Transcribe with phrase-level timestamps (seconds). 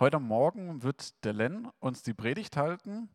[0.00, 3.08] Heute Morgen wird der Len uns die Predigt halten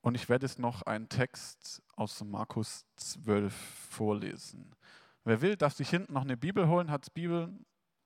[0.00, 3.52] und ich werde jetzt noch einen Text aus Markus 12
[3.90, 4.74] vorlesen.
[5.24, 7.52] Wer will, darf sich hinten noch eine Bibel holen, hat Bibel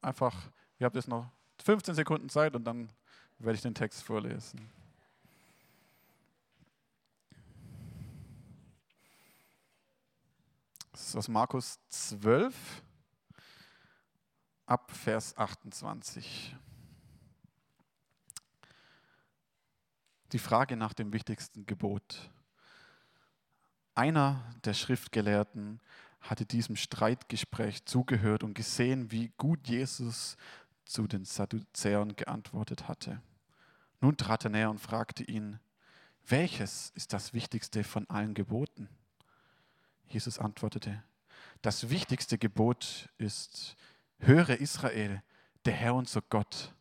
[0.02, 1.30] einfach, ihr habt jetzt noch
[1.62, 2.91] 15 Sekunden Zeit und dann
[3.38, 4.69] werde ich den Text vorlesen.
[10.91, 12.83] Das ist aus Markus 12
[14.66, 16.57] ab Vers 28.
[20.34, 22.29] Die Frage nach dem wichtigsten Gebot.
[23.95, 25.80] Einer der Schriftgelehrten
[26.20, 30.37] hatte diesem Streitgespräch zugehört und gesehen, wie gut Jesus
[30.87, 33.23] zu den Sadduzäern geantwortet hatte.
[34.01, 35.60] Nun trat er näher und fragte ihn,
[36.27, 38.88] welches ist das wichtigste von allen Geboten?
[40.09, 41.01] Jesus antwortete,
[41.62, 43.77] das wichtigste Gebot ist,
[44.18, 45.23] höre Israel,
[45.65, 46.74] der Herr unser Gott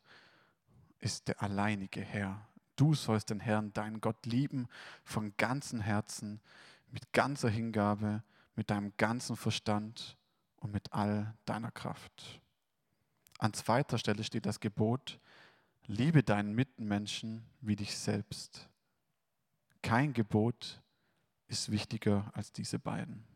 [0.98, 2.48] ist der alleinige Herr.
[2.76, 4.68] Du sollst den Herrn, deinen Gott, lieben
[5.04, 6.42] von ganzem Herzen,
[6.92, 8.24] mit ganzer Hingabe,
[8.56, 10.18] mit deinem ganzen Verstand
[10.58, 12.42] und mit all deiner Kraft.
[13.40, 15.20] An zweiter Stelle steht das Gebot,
[15.86, 18.70] liebe deinen Mitmenschen wie dich selbst.
[19.82, 20.82] Kein Gebot
[21.48, 23.33] ist wichtiger als diese beiden.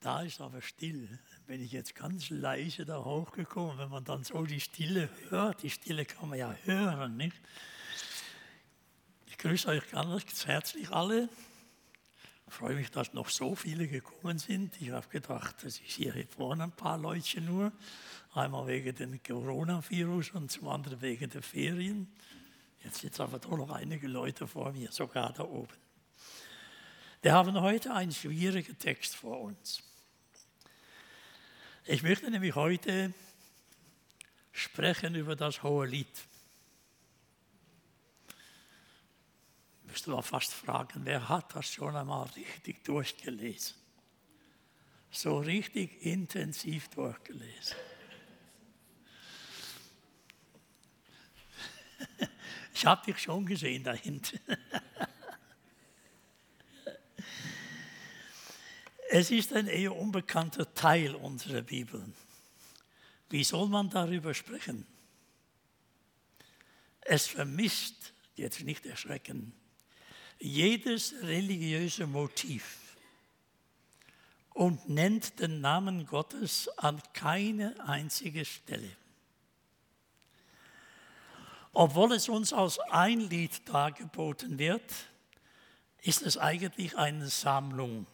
[0.00, 1.18] Da ist aber still.
[1.46, 5.68] Bin ich jetzt ganz leise da hochgekommen, wenn man dann so die Stille hört, die
[5.68, 7.36] Stille kann man ja hören, nicht?
[9.26, 11.28] Ich grüße euch ganz herzlich alle.
[12.48, 14.80] Ich freue mich, dass noch so viele gekommen sind.
[14.80, 17.70] Ich habe gedacht, das ist hier vorne ein paar Leute nur.
[18.32, 22.10] Einmal wegen dem Coronavirus und zum anderen wegen der Ferien.
[22.82, 25.76] Jetzt sind aber doch noch einige Leute vor mir, sogar da oben.
[27.20, 29.89] Wir haben heute einen schwierigen Text vor uns.
[31.92, 33.12] Ich möchte nämlich heute
[34.52, 36.06] sprechen über das hohe Lied.
[39.82, 43.74] Müsste mal fast fragen, wer hat das schon einmal richtig durchgelesen?
[45.10, 47.76] So richtig intensiv durchgelesen.
[52.72, 54.38] Ich habe dich schon gesehen da hinten.
[59.12, 62.00] Es ist ein eher unbekannter Teil unserer Bibel.
[63.28, 64.86] Wie soll man darüber sprechen?
[67.00, 69.52] Es vermisst, jetzt nicht erschrecken,
[70.38, 72.96] jedes religiöse Motiv
[74.54, 78.96] und nennt den Namen Gottes an keine einzige Stelle.
[81.72, 84.88] Obwohl es uns als ein Lied dargeboten wird,
[86.00, 88.06] ist es eigentlich eine Sammlung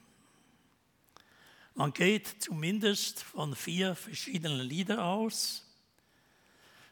[1.76, 5.62] man geht zumindest von vier verschiedenen Liedern aus.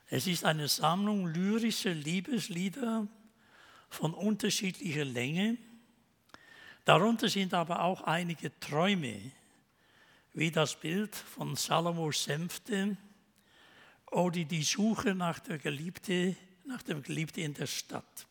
[0.08, 3.08] Es ist eine Sammlung lyrischer Liebeslieder
[3.88, 5.56] von unterschiedlicher Länge.
[6.84, 9.32] Darunter sind aber auch einige Träume,
[10.34, 12.98] wie das Bild von Salomos Sänfte
[14.10, 18.26] oder die Suche nach, der Geliebte, nach dem Geliebten in der Stadt.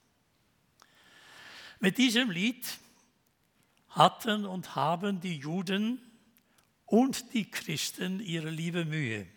[1.80, 2.64] Mit diesem Lied
[3.90, 6.00] hatten und haben die Juden
[6.86, 9.28] und die Christen ihre liebe Mühe.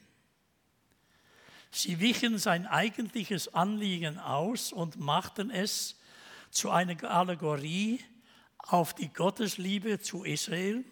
[1.70, 5.96] Sie wichen sein eigentliches Anliegen aus und machten es
[6.50, 8.00] zu einer Allegorie
[8.58, 10.84] auf die Gottesliebe zu Israel,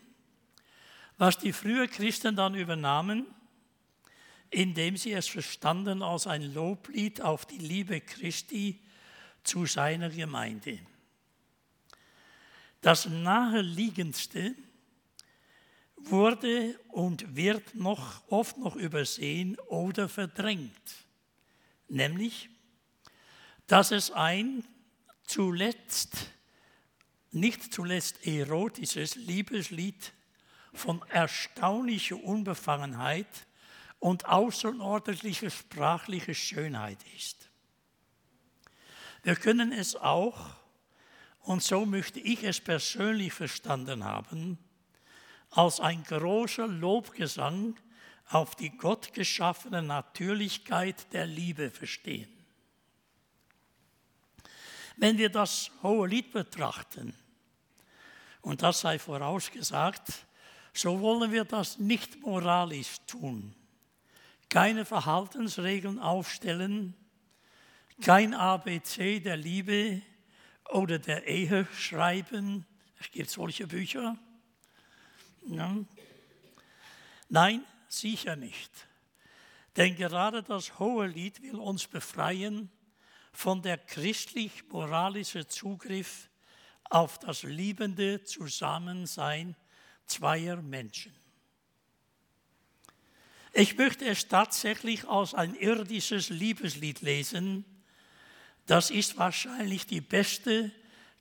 [1.17, 3.27] was die frühen Christen dann übernahmen,
[4.51, 8.81] indem sie es verstanden als ein Loblied auf die Liebe Christi
[9.43, 10.79] zu seiner Gemeinde.
[12.81, 14.55] Das naheliegendste
[15.97, 21.07] wurde und wird noch oft noch übersehen oder verdrängt.
[21.89, 22.51] Nämlich,
[23.67, 24.65] dass es ein
[25.25, 26.31] zuletzt,
[27.31, 30.13] nicht zuletzt erotisches Liebeslied
[30.73, 33.47] von erstaunlicher Unbefangenheit
[33.99, 37.49] und außerordentlicher sprachlicher Schönheit ist.
[39.23, 40.51] Wir können es auch,
[41.41, 44.59] und so möchte ich es persönlich verstanden haben,
[45.55, 47.77] als ein großer Lobgesang
[48.31, 52.31] auf die gottgeschaffene Natürlichkeit der Liebe verstehen.
[54.97, 57.15] Wenn wir das hohe Lied betrachten,
[58.43, 60.27] und das sei vorausgesagt,
[60.75, 63.55] so wollen wir das nicht moralisch tun.
[64.51, 66.95] keine Verhaltensregeln aufstellen,
[68.03, 70.03] kein ABC der Liebe
[70.71, 72.65] oder der Ehe schreiben.
[73.01, 74.17] Es gibt solche Bücher.
[75.47, 75.77] Ja.
[77.29, 78.71] Nein, sicher nicht.
[79.77, 82.71] Denn gerade das Hohelied will uns befreien
[83.33, 86.29] von der christlich-moralische Zugriff
[86.91, 89.57] auf das liebende Zusammensein
[90.07, 91.15] zweier Menschen.
[93.53, 97.65] Ich möchte es tatsächlich als ein irdisches Liebeslied lesen.
[98.67, 100.73] Das ist wahrscheinlich die beste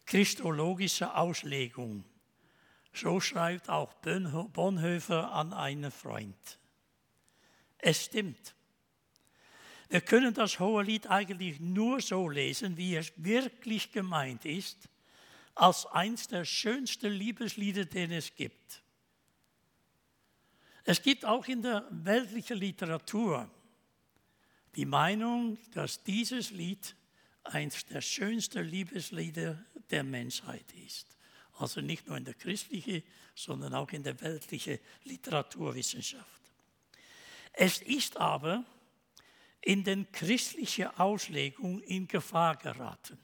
[0.06, 2.04] christologische Auslegung.
[2.94, 6.60] So schreibt auch Bonhoeffer an einen Freund.
[7.80, 8.56] Es stimmt.
[9.90, 14.90] Wir können das hohe Lied eigentlich nur so lesen, wie es wirklich gemeint ist,
[15.56, 18.82] als eines der schönsten Liebeslieder, den es gibt.
[20.84, 23.50] Es gibt auch in der weltlichen Literatur
[24.76, 26.96] die Meinung, dass dieses Lied
[27.44, 31.18] eines der schönsten Liebeslieder der Menschheit ist.
[31.58, 33.04] Also nicht nur in der christlichen,
[33.36, 36.42] sondern auch in der weltlichen Literaturwissenschaft.
[37.54, 38.66] Es ist aber
[39.62, 43.18] in den christlichen Auslegung in Gefahr geraten.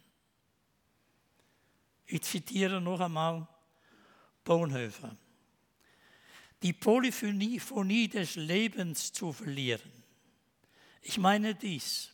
[2.05, 3.47] Ich zitiere noch einmal
[4.43, 5.15] Bonhoeffer.
[6.61, 9.91] Die Polyphonie des Lebens zu verlieren.
[11.01, 12.11] Ich meine dies.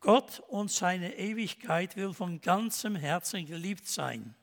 [0.00, 4.34] Gott und seine Ewigkeit will von ganzem Herzen geliebt sein,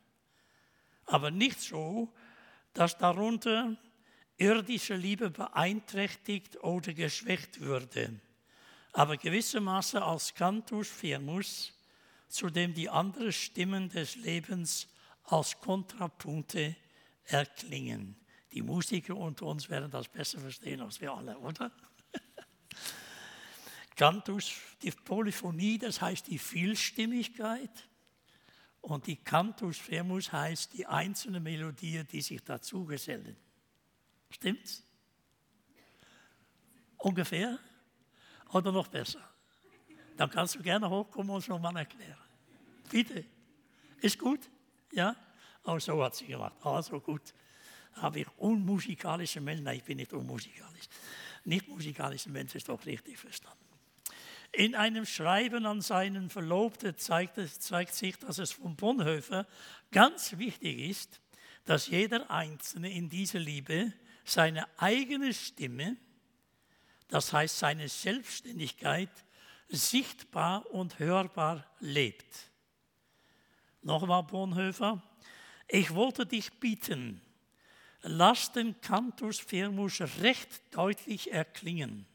[1.10, 2.14] aber nicht so,
[2.74, 3.76] dass darunter
[4.38, 8.20] irdische Liebe beeinträchtigt oder geschwächt würde,
[8.94, 11.74] aber gewissermaßen als Cantus firmus,
[12.28, 14.88] zu dem die anderen Stimmen des Lebens
[15.26, 16.76] als Kontrapunkte
[17.26, 18.16] erklingen.
[18.52, 21.72] Die Musiker unter uns werden das besser verstehen als wir alle, oder?
[23.96, 27.89] Cantus, die Polyphonie, das heißt die Vielstimmigkeit.
[28.82, 33.36] Und die Cantus firmus heißt die einzelnen Melodien, die sich dazu gesellen.
[34.30, 34.84] Stimmt's?
[36.98, 37.60] Ungefähr?
[38.52, 39.22] Oder noch besser?
[40.18, 42.18] Dann kannst du gerne hochkommen und es nochmal erklären.
[42.90, 43.26] Bitte.
[44.02, 44.50] Ist gut?
[44.92, 45.16] Ja?
[45.64, 46.56] Oh, so hat sie gemacht.
[46.64, 47.34] Also gut.
[47.94, 50.88] Habe ich unmusikalische Menschen, nein, ich bin nicht unmusikalisch.
[51.44, 53.69] Nicht musikalische Menschen ist doch richtig verstanden.
[54.52, 59.48] In einem Schreiben an seinen Verlobten zeigt, zeigt sich, dass es von Bonhoeffer
[59.92, 61.22] ganz wichtig ist,
[61.66, 63.94] dass jeder Einzelne in dieser Liebe
[64.24, 65.98] seine eigene Stimme,
[67.10, 69.10] das heißt seine Selbstständigkeit,
[69.68, 72.50] sichtbar und hörbar lebt.
[73.82, 75.02] Nochmal Bonhoeffer,
[75.68, 77.22] ich wollte dich bitten,
[78.02, 82.08] lass den Cantus Firmus recht deutlich erklingen.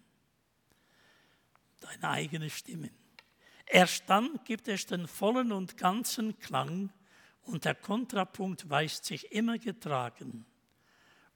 [1.84, 2.90] Deine eigene Stimme.
[3.66, 6.90] Erst dann gibt es den vollen und ganzen Klang
[7.42, 10.46] und der Kontrapunkt weist sich immer getragen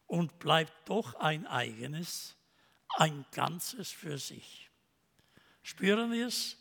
[0.06, 2.36] und bleibt doch ein eigenes,
[2.96, 4.70] ein Ganzes für sich.
[5.62, 6.56] Spüren wir es?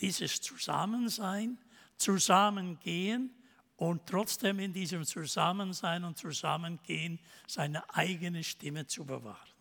[0.00, 1.58] Dieses Zusammensein,
[1.96, 3.32] Zusammengehen
[3.76, 9.57] und trotzdem in diesem Zusammensein und Zusammengehen seine eigene Stimme zu bewahren.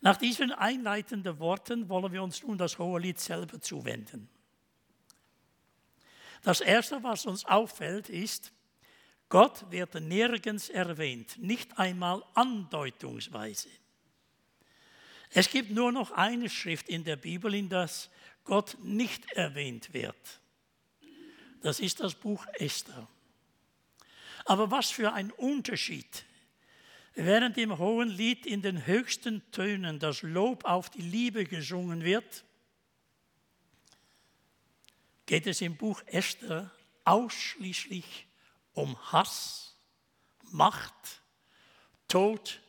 [0.00, 4.28] Nach diesen einleitenden Worten wollen wir uns nun das Hohe Lied selber zuwenden.
[6.42, 8.52] Das Erste, was uns auffällt, ist,
[9.28, 13.68] Gott wird nirgends erwähnt, nicht einmal andeutungsweise.
[15.30, 17.90] Es gibt nur noch eine Schrift in der Bibel, in der
[18.44, 20.40] Gott nicht erwähnt wird.
[21.62, 23.08] Das ist das Buch Esther.
[24.44, 26.24] Aber was für ein Unterschied.
[27.18, 32.44] Während im hohen Lied in den höchsten Tönen das Lob auf die Liebe gesungen wird,
[35.24, 36.70] geht es im Buch Esther
[37.04, 38.26] ausschließlich
[38.74, 39.78] um Hass,
[40.52, 41.22] Macht,
[42.06, 42.60] Tod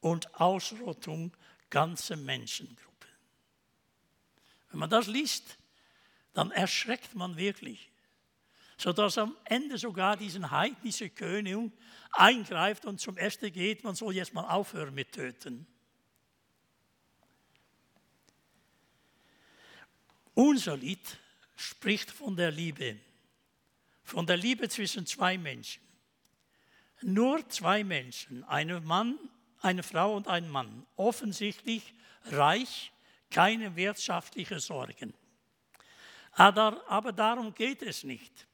[0.00, 1.36] und Ausrottung
[1.68, 3.10] ganzer Menschengruppen.
[4.70, 5.58] Wenn man das liest,
[6.32, 7.89] dann erschreckt man wirklich,
[8.80, 11.72] sodass am Ende sogar diesen heidnischen König
[12.12, 15.66] eingreift und zum Ersten geht, man soll jetzt mal aufhören mit Töten.
[20.34, 21.18] Unser Lied
[21.56, 22.98] spricht von der Liebe
[24.10, 25.82] von der Liebe zwischen zwei Menschen.
[27.00, 29.16] Nur zwei Menschen, ein Mann,
[29.60, 31.94] eine Frau und ein Mann, offensichtlich
[32.24, 32.90] reich,
[33.30, 35.14] keine wirtschaftlichen Sorgen.
[36.32, 38.48] Aber darum geht es nicht.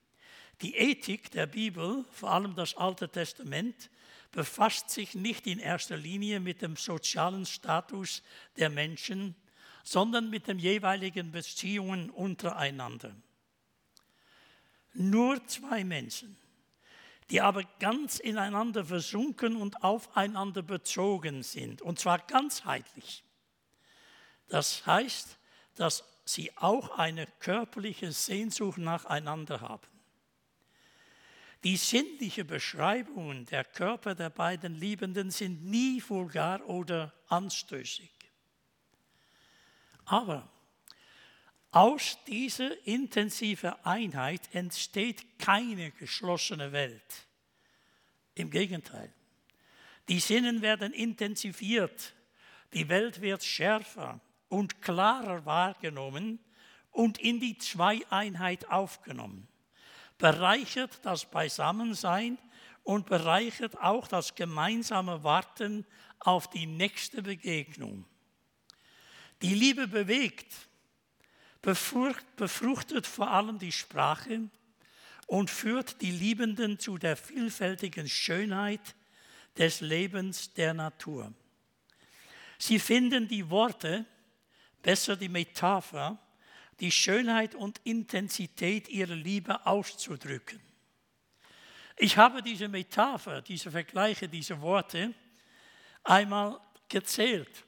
[0.63, 3.91] Die Ethik der Bibel, vor allem das Alte Testament,
[4.33, 8.23] befasst sich nicht in erster Linie mit dem sozialen Status
[8.57, 9.35] der Menschen,
[9.85, 13.15] sondern mit den jeweiligen Beziehungen untereinander.
[14.95, 16.37] Nur zwei Menschen,
[17.31, 23.23] die aber ganz ineinander versunken und aufeinander bezogen sind, und zwar ganzheitlich.
[24.49, 25.39] Das heißt,
[25.75, 29.96] dass sie auch eine körperliche Sehnsucht nacheinander haben.
[31.67, 38.09] Die sinnliche Beschreibungen der Körper der beiden Liebenden sind nie vulgar oder anstößig.
[40.05, 40.49] Aber
[41.73, 47.27] aus dieser intensiven Einheit entsteht keine geschlossene Welt.
[48.37, 49.13] Im Gegenteil,
[50.09, 52.15] die Sinnen werden intensiviert,
[52.75, 56.39] die Welt wird schärfer und klarer wahrgenommen
[56.93, 59.49] und in die Zweieinheit aufgenommen
[60.19, 62.39] bereichert das Beisammensein
[62.83, 65.85] und bereichert auch das gemeinsame Warten
[66.21, 68.05] auf die nächste Begegnung.
[69.43, 70.53] Die Liebe bewegt,
[71.61, 74.49] befruchtet vor allem die Sprache
[75.27, 78.95] und führt die Liebenden zu der vielfältigen Schönheit
[79.59, 81.33] des Lebens der Natur.
[82.59, 84.07] Sie finden die Worte,
[84.81, 86.19] besser die Metapher,
[86.81, 90.61] die Schönheit und Intensität ihrer Liebe auszudrücken.
[91.97, 95.15] Ich habe diese Metapher, diese Vergleiche, diese Worte
[96.05, 97.65] einmal gezählt.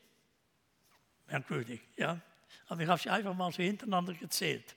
[1.26, 2.20] Merkwürdig, ja.
[2.68, 4.76] Aber ich habe sie einfach mal so hintereinander gezählt.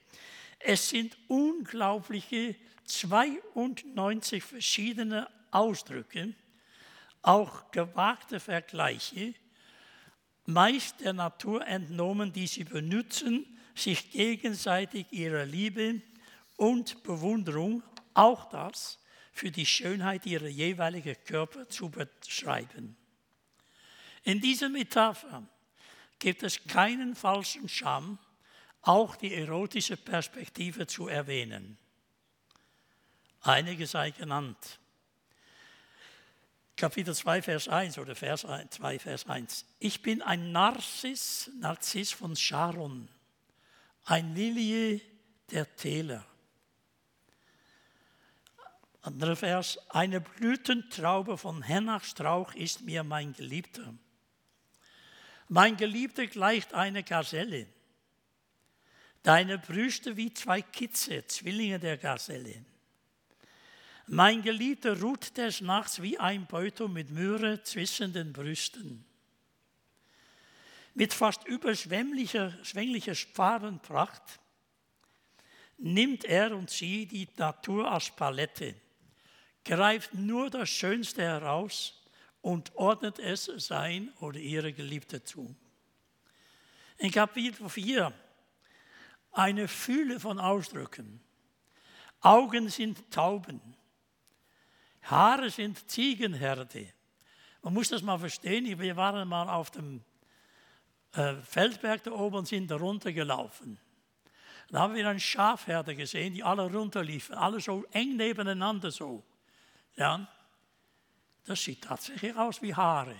[0.58, 6.34] Es sind unglaubliche 92 verschiedene Ausdrücke,
[7.20, 9.34] auch gewagte Vergleiche,
[10.46, 16.00] meist der Natur entnommen, die sie benutzen, sich gegenseitig ihrer Liebe
[16.56, 17.82] und Bewunderung,
[18.14, 18.98] auch das,
[19.32, 22.96] für die Schönheit ihrer jeweiligen Körper zu beschreiben.
[24.24, 25.42] In dieser Metapher
[26.18, 28.18] gibt es keinen falschen Scham,
[28.82, 31.78] auch die erotische Perspektive zu erwähnen.
[33.40, 34.78] Einige sei genannt.
[36.76, 39.66] Kapitel 2, Vers 1 oder Vers 2, Vers 1.
[39.78, 43.08] Ich bin ein Narziss, Narziss von Sharon,
[44.04, 45.00] ein Lilie
[45.50, 46.26] der Täler.
[49.02, 53.94] Anderer Vers, eine Blütentraube von Hennachstrauch ist mir mein Geliebter.
[55.48, 57.66] Mein Geliebter gleicht einer Gazelle.
[59.22, 62.64] Deine Brüste wie zwei Kitze, Zwillinge der Gazelle.
[64.06, 69.04] Mein Geliebter ruht des Nachts wie ein Beutel mit Myrrhe zwischen den Brüsten.
[70.94, 74.40] Mit fast überschwänglicher Farbenpracht
[75.78, 78.74] nimmt er und sie die Natur als Palette,
[79.64, 82.02] greift nur das Schönste heraus
[82.42, 85.54] und ordnet es sein oder ihre Geliebte zu.
[86.98, 88.12] In Kapitel 4
[89.32, 91.20] eine Fülle von Ausdrücken.
[92.20, 93.60] Augen sind Tauben,
[95.02, 96.92] Haare sind Ziegenherde.
[97.62, 98.78] Man muss das mal verstehen.
[98.78, 100.04] Wir waren mal auf dem
[101.12, 103.78] äh, Feldberg da oben sind da runtergelaufen.
[104.68, 109.22] Da haben wir einen Schafherder gesehen, die alle runterliefen, alle so eng nebeneinander so.
[109.96, 110.26] Ja,
[111.44, 113.16] das sieht tatsächlich aus wie Haare,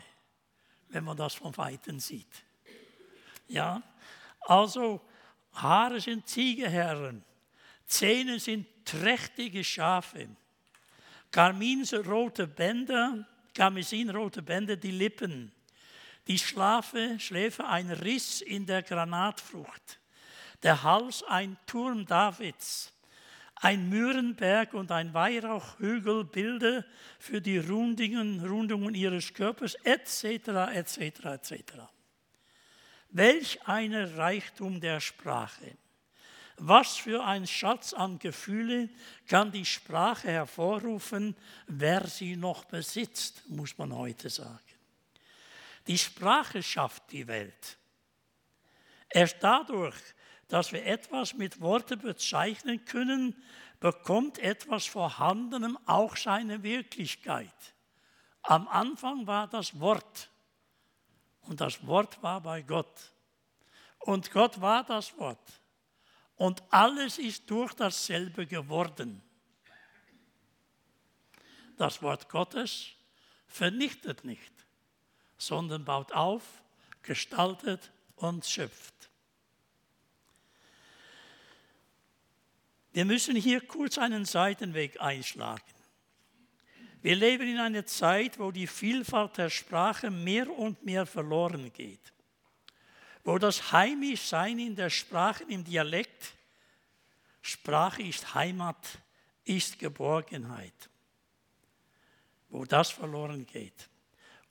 [0.89, 2.45] wenn man das von Weitem sieht.
[3.49, 3.83] Ja,
[4.41, 5.03] also
[5.53, 7.23] Haare sind Ziegeherren,
[7.85, 10.29] Zähne sind trächtige Schafe,
[11.31, 15.53] karminrote Bänder, karmesinrote Bänder die Lippen,
[16.27, 20.01] die Schlafe, Schläfe ein Riss in der Granatfrucht,
[20.63, 22.93] der Hals ein Turm Davids,
[23.57, 26.85] ein Mührenberg und ein Weihrauchhügel Bilder
[27.19, 31.55] für die Rundungen, Rundungen ihres Körpers, etc., etc., etc.
[33.11, 35.77] Welch ein Reichtum der Sprache.
[36.57, 38.89] Was für ein Schatz an Gefühle
[39.27, 41.37] kann die Sprache hervorrufen,
[41.67, 44.61] wer sie noch besitzt, muss man heute sagen.
[45.87, 47.79] Die Sprache schafft die Welt.
[49.09, 49.97] Erst dadurch,
[50.49, 53.43] dass wir etwas mit Worten bezeichnen können,
[53.81, 57.75] bekommt etwas Vorhandenem auch seine Wirklichkeit.
[58.43, 60.31] Am Anfang war das Wort
[61.43, 63.13] und das Wort war bei Gott.
[63.99, 65.63] Und Gott war das Wort.
[66.37, 69.23] Und alles ist durch dasselbe geworden.
[71.77, 72.89] Das Wort Gottes
[73.47, 74.62] vernichtet nicht
[75.43, 76.43] sondern baut auf,
[77.03, 78.95] gestaltet und schöpft.
[82.93, 85.63] Wir müssen hier kurz einen Seitenweg einschlagen.
[87.01, 92.13] Wir leben in einer Zeit, wo die Vielfalt der Sprache mehr und mehr verloren geht,
[93.25, 96.35] wo das Heimischsein in der Sprache, im Dialekt,
[97.41, 98.99] Sprache ist Heimat,
[99.45, 100.89] ist Geborgenheit,
[102.49, 103.89] wo das verloren geht.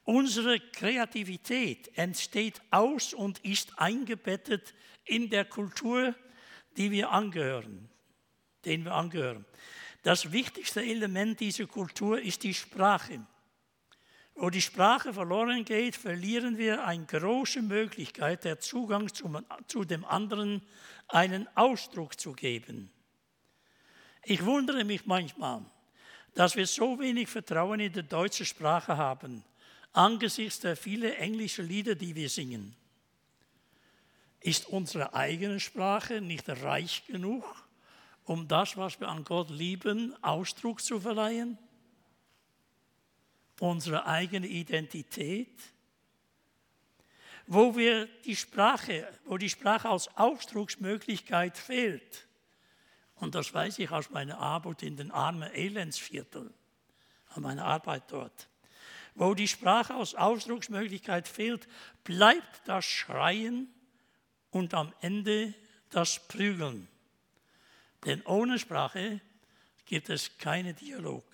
[0.04, 4.74] Unsere Kreativität entsteht aus und ist eingebettet
[5.06, 6.16] in der Kultur,
[6.78, 7.90] die wir angehören,
[8.66, 9.46] den wir angehören.
[10.04, 13.26] Das wichtigste Element dieser Kultur ist die Sprache.
[14.34, 19.10] Wo die Sprache verloren geht, verlieren wir eine große Möglichkeit, der Zugang
[19.68, 20.64] zu dem anderen
[21.08, 22.92] einen Ausdruck zu geben.
[24.24, 25.64] Ich wundere mich manchmal,
[26.34, 29.44] dass wir so wenig Vertrauen in die deutsche Sprache haben,
[29.94, 32.76] angesichts der vielen englischen Lieder, die wir singen.
[34.40, 37.44] Ist unsere eigene Sprache nicht reich genug,
[38.26, 41.58] um das, was wir an Gott lieben, Ausdruck zu verleihen?
[43.60, 45.60] Unsere eigene Identität?
[47.46, 52.28] Wo wir die Sprache, wo die Sprache als Ausdrucksmöglichkeit fehlt,
[53.16, 56.52] und das weiß ich aus meiner Arbeit in den armen Elendsvierteln,
[57.30, 58.50] an meiner Arbeit dort.
[59.16, 61.68] Wo die Sprache als Ausdrucksmöglichkeit fehlt,
[62.04, 63.74] bleibt das Schreien
[64.52, 65.54] und am Ende
[65.90, 66.88] das Prügeln.
[68.06, 69.22] Denn ohne Sprache
[69.86, 71.26] gibt es keinen Dialog.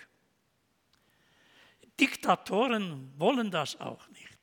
[2.00, 4.38] Diktatoren wollen das auch nicht.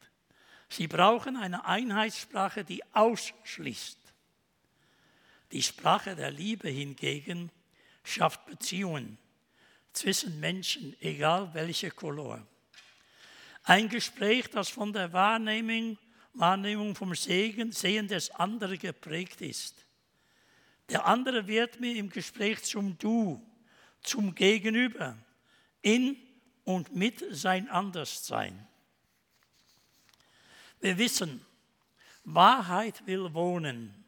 [0.69, 3.99] Sie brauchen eine Einheitssprache, die ausschließt.
[5.53, 7.51] Die Sprache der Liebe hingegen
[8.03, 9.19] schafft Beziehungen
[9.93, 12.45] zwischen Menschen, egal welche Color.
[13.65, 15.99] Ein Gespräch, das von der Wahrnehmung,
[16.35, 19.87] Wahrnehmung vom Segen, Sehen des anderen geprägt ist.
[20.91, 23.43] Der andere wird mir im Gespräch zum Du,
[24.03, 25.17] zum Gegenüber,
[25.81, 26.17] in
[26.65, 28.67] und mit sein Anderssein.
[30.81, 31.45] Wir wissen,
[32.25, 34.05] Wahrheit will wohnen.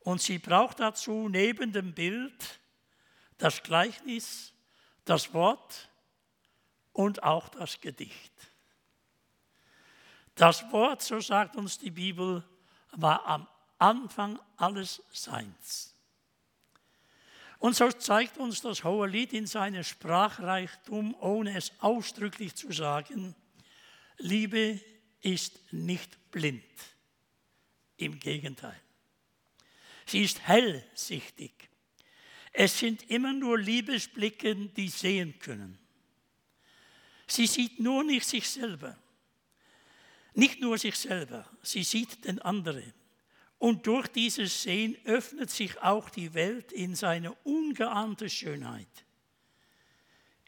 [0.00, 2.60] Und sie braucht dazu neben dem Bild
[3.36, 4.54] das Gleichnis,
[5.04, 5.90] das Wort
[6.92, 8.49] und auch das Gedicht.
[10.40, 12.42] Das Wort, so sagt uns die Bibel,
[12.92, 15.94] war am Anfang alles Seins.
[17.58, 23.34] Und so zeigt uns das Hohe Lied in seinem Sprachreichtum, ohne es ausdrücklich zu sagen,
[24.16, 24.80] Liebe
[25.20, 26.64] ist nicht blind.
[27.98, 28.80] Im Gegenteil.
[30.06, 31.68] Sie ist hellsichtig.
[32.54, 35.78] Es sind immer nur Liebesblicke, die sehen können.
[37.26, 38.96] Sie sieht nur nicht sich selber.
[40.34, 42.92] Nicht nur sich selber, sie sieht den anderen.
[43.58, 48.88] Und durch dieses Sehen öffnet sich auch die Welt in seine ungeahnte Schönheit.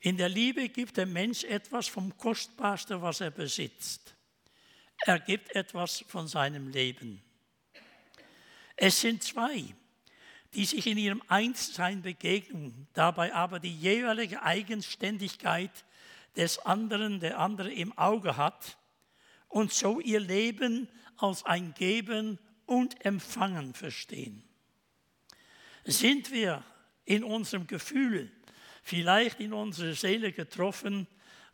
[0.01, 4.15] In der Liebe gibt der Mensch etwas vom Kostbarsten, was er besitzt.
[5.05, 7.23] Er gibt etwas von seinem Leben.
[8.77, 9.75] Es sind zwei,
[10.55, 15.85] die sich in ihrem Einssein begegnen, dabei aber die jeweilige Eigenständigkeit
[16.37, 18.79] des anderen, der andere im Auge hat
[19.53, 20.89] und so ihr Leben
[21.19, 24.43] als ein Geben und Empfangen verstehen.
[25.85, 26.65] Sind wir
[27.05, 28.33] in unserem Gefühl,
[28.83, 31.07] vielleicht in unserer Seele getroffen,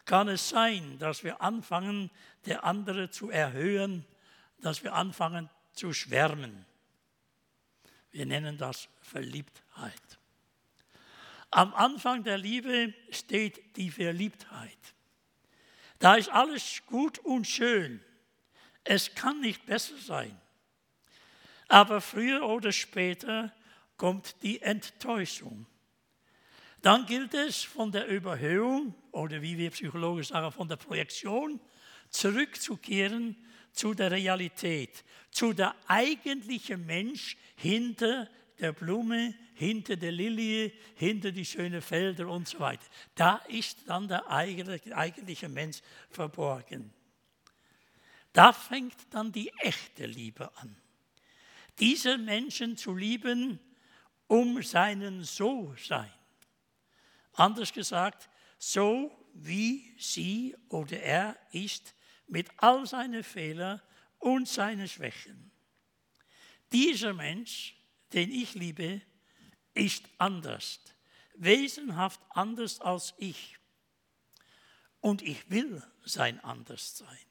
[0.05, 2.11] kann es sein, dass wir anfangen,
[2.47, 4.07] der andere zu erhöhen,
[4.61, 6.65] dass wir anfangen zu schwärmen.
[8.13, 10.19] Wir nennen das Verliebtheit.
[11.51, 14.95] Am Anfang der Liebe steht die Verliebtheit.
[15.99, 18.01] Da ist alles gut und schön.
[18.85, 20.41] Es kann nicht besser sein.
[21.69, 23.53] Aber früher oder später
[23.97, 25.67] kommt die Enttäuschung.
[26.81, 31.61] Dann gilt es von der Überhöhung oder wie wir Psychologen sagen, von der Projektion
[32.09, 33.37] zurückzukehren
[33.73, 38.29] zu der Realität, zu der eigentlichen Mensch hinter
[38.61, 42.87] der Blume, hinter der Lilie, hinter die schönen Felder und so weiter.
[43.15, 46.93] Da ist dann der eigentliche Mensch verborgen.
[48.33, 50.77] Da fängt dann die echte Liebe an.
[51.79, 53.61] Diese Menschen zu lieben
[54.27, 56.13] um seinen So-Sein.
[57.33, 61.95] Anders gesagt, so wie sie oder er ist,
[62.27, 63.81] mit all seinen Fehlern
[64.19, 65.51] und seinen Schwächen.
[66.73, 67.78] Dieser Mensch,
[68.13, 69.01] den ich liebe,
[69.75, 70.81] ist anders,
[71.35, 73.59] wesenhaft anders als ich.
[75.01, 77.27] Und ich will sein anders sein,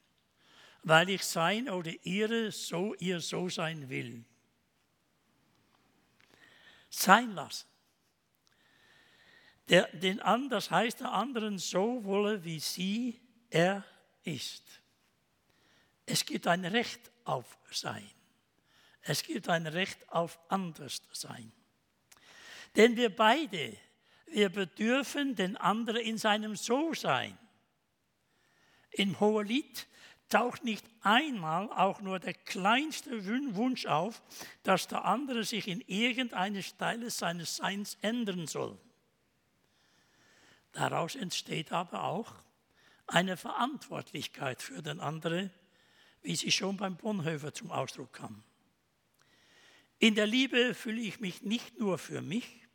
[0.83, 4.23] weil ich sein oder ihre so ihr so sein will.
[6.89, 7.67] Sein lassen.
[9.69, 13.83] Der, den das heißt, der anderen so wolle, wie sie, er
[14.23, 14.63] ist.
[16.05, 18.09] Es gibt ein Recht auf Sein.
[19.09, 21.53] Es gibt ein Recht auf Anderssein.
[22.75, 23.77] Denn wir beide,
[24.25, 27.37] wir bedürfen den anderen in seinem So-Sein.
[28.91, 29.87] Im Hohelied
[30.27, 34.21] taucht nicht einmal auch nur der kleinste Wunsch auf,
[34.63, 38.77] dass der andere sich in irgendeine Stelle seines Seins ändern soll.
[40.73, 42.33] Daraus entsteht aber auch
[43.07, 45.49] eine Verantwortlichkeit für den anderen,
[46.23, 48.43] wie sie schon beim Bonhoeffer zum Ausdruck kam.
[49.99, 52.67] In der Liebe fühle ich mich nicht nur für mich,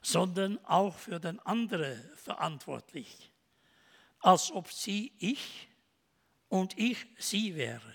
[0.00, 3.30] sondern auch für den anderen verantwortlich,
[4.20, 5.68] als ob sie ich
[6.48, 7.94] und ich sie wäre,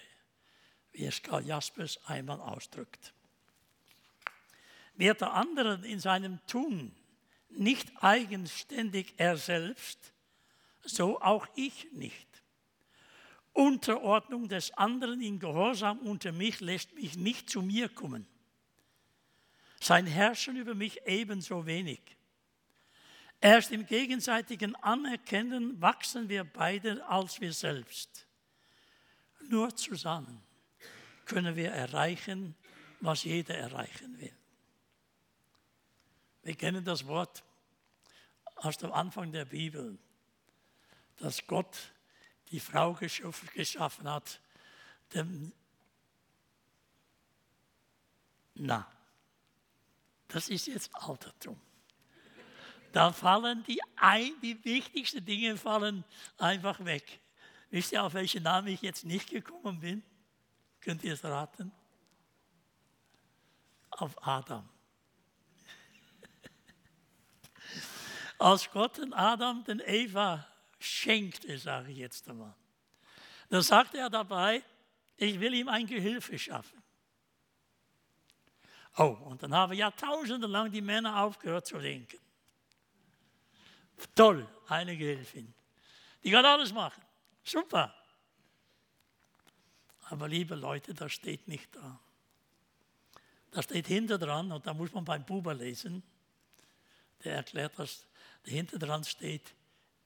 [0.91, 3.13] wie es Karl Jaspers einmal ausdrückt.
[4.95, 6.95] Wird der andere in seinem Tun
[7.49, 10.13] nicht eigenständig er selbst,
[10.81, 12.28] so auch ich nicht.
[13.59, 18.25] Unterordnung des anderen in Gehorsam unter mich lässt mich nicht zu mir kommen.
[19.81, 21.99] Sein Herrschen über mich ebenso wenig.
[23.41, 28.27] Erst im gegenseitigen Anerkennen wachsen wir beide als wir selbst.
[29.49, 30.41] Nur zusammen
[31.25, 32.55] können wir erreichen,
[33.01, 34.35] was jeder erreichen will.
[36.43, 37.43] Wir kennen das Wort
[38.55, 39.97] aus dem Anfang der Bibel,
[41.17, 41.93] dass Gott
[42.51, 44.41] die Frau geschaffen hat.
[45.13, 45.51] Dem
[48.61, 48.85] Na,
[50.27, 51.59] das ist jetzt Altertum.
[52.91, 56.03] Da fallen die, ein, die wichtigsten Dinge fallen
[56.37, 57.21] einfach weg.
[57.69, 60.03] Wisst ihr, auf welchen Namen ich jetzt nicht gekommen bin?
[60.81, 61.71] Könnt ihr es raten?
[63.91, 64.67] Auf Adam.
[68.39, 70.48] Als Gott den Adam den Eva
[70.79, 72.55] schenkte, sage ich jetzt einmal,
[73.49, 74.63] dann sagte er dabei,
[75.17, 76.81] ich will ihm ein Gehilfe schaffen.
[78.97, 82.19] Oh, und dann haben Jahrtausende lang die Männer aufgehört zu denken.
[84.15, 85.53] Toll, eine Gehilfin.
[86.23, 87.01] Die kann alles machen.
[87.43, 87.93] Super.
[90.09, 91.99] Aber liebe Leute, das steht nicht da.
[93.51, 96.03] Da steht hinter dran, und da muss man beim Buber lesen,
[97.23, 98.05] der erklärt das,
[98.43, 99.53] dahinter dran steht,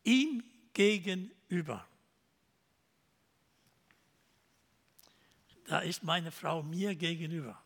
[0.03, 1.88] ihm gegenüber.
[5.65, 7.62] Da ist meine Frau mir gegenüber.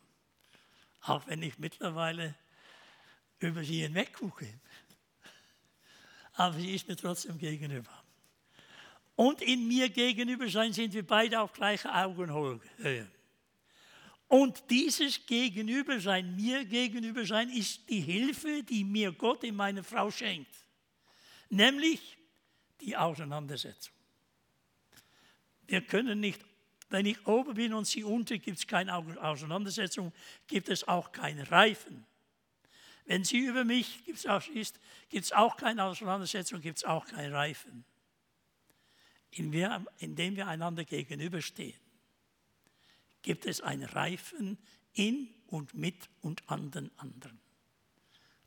[1.01, 2.35] Auch wenn ich mittlerweile
[3.39, 4.47] über sie hinweg gucke.
[6.33, 8.03] Aber sie ist mir trotzdem gegenüber.
[9.15, 13.07] Und in mir gegenüber sein sind wir beide auf gleicher Augenhöhe.
[14.27, 20.53] Und dieses Gegenübersein, mir Gegenübersein, ist die Hilfe, die mir Gott in meine Frau schenkt.
[21.49, 22.16] Nämlich
[22.81, 23.93] die Auseinandersetzung.
[25.67, 26.43] Wir können nicht,
[26.89, 30.13] wenn ich oben bin und sie unten, gibt es keine Auseinandersetzung,
[30.47, 32.05] gibt es auch kein Reifen.
[33.05, 37.85] Wenn sie über mich gibt es auch keine Auseinandersetzung, gibt es auch kein Reifen
[39.31, 41.79] indem wir einander gegenüberstehen,
[43.21, 44.57] gibt es ein Reifen
[44.93, 47.39] in und mit und an den anderen.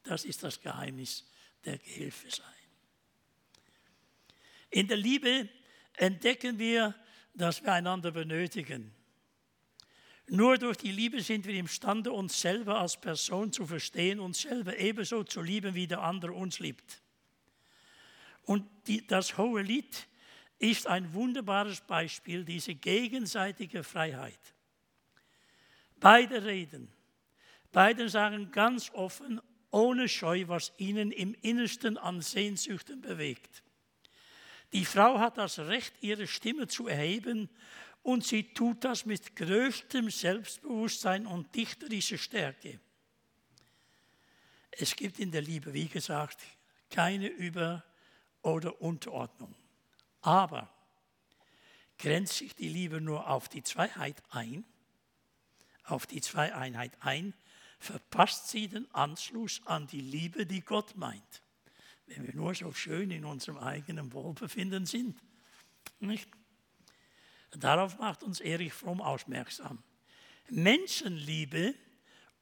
[0.02, 1.26] Das ist das Geheimnis
[1.64, 2.46] der Gehilfe sein.
[4.70, 5.48] In der Liebe
[5.94, 6.94] entdecken wir,
[7.34, 8.92] dass wir einander benötigen.
[10.28, 14.78] Nur durch die Liebe sind wir imstande, uns selber als Person zu verstehen, uns selber
[14.78, 17.02] ebenso zu lieben, wie der andere uns liebt.
[18.44, 20.06] Und die, das hohe Lied
[20.60, 24.38] ist ein wunderbares Beispiel, diese gegenseitige Freiheit.
[25.98, 26.92] Beide reden,
[27.72, 33.62] beide sagen ganz offen, ohne Scheu, was ihnen im Innersten an Sehnsüchten bewegt.
[34.72, 37.48] Die Frau hat das Recht, ihre Stimme zu erheben
[38.02, 42.80] und sie tut das mit größtem Selbstbewusstsein und dichterischer Stärke.
[44.70, 46.38] Es gibt in der Liebe, wie gesagt,
[46.88, 47.84] keine Über-
[48.42, 49.54] oder Unterordnung.
[50.22, 50.72] Aber
[51.98, 54.64] grenzt sich die Liebe nur auf die Zweiheit ein,
[55.84, 57.34] auf die Zweieinheit ein,
[57.78, 61.42] verpasst sie den Anschluss an die Liebe, die Gott meint.
[62.10, 65.16] Wenn wir nur so schön in unserem eigenen Wohlbefinden sind.
[66.00, 66.28] Nicht?
[67.52, 69.82] Darauf macht uns Erich Fromm aufmerksam.
[70.48, 71.74] Menschenliebe